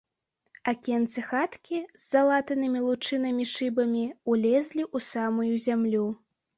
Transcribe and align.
Акенцы 0.71 1.23
хаткі, 1.33 1.77
з 1.87 2.01
залатанымі 2.13 2.79
лучынамі 2.87 3.43
шыбамі, 3.53 4.05
улезлі 4.35 4.83
ў 4.95 5.11
самую 5.15 5.53
зямлю. 5.73 6.07